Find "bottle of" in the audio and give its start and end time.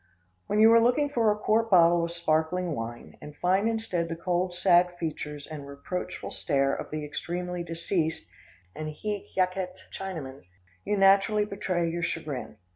1.69-2.11